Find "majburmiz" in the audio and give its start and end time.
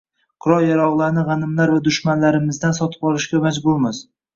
3.49-4.07